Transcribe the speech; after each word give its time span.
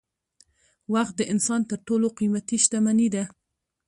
وخت 0.93 1.13
د 1.17 1.21
انسان 1.33 1.61
تر 1.69 1.77
ټولو 1.87 2.07
قیمتي 2.17 2.57
شتمني 2.63 3.07
ده 3.15 3.23